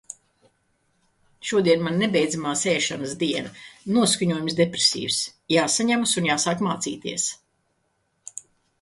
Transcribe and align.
Šodien 1.49 1.83
man 1.87 1.99
nebeidzamās 2.05 2.63
ēšanas 2.73 3.13
diena. 3.25 3.53
Noskaņojums 3.99 4.59
depresīvs. 4.63 5.23
Jāsaņemas 5.59 6.19
un 6.23 6.33
jāsāk 6.35 6.69
mācīties. 6.73 7.33